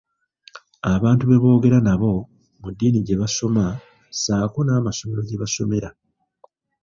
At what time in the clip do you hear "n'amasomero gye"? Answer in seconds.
4.63-5.39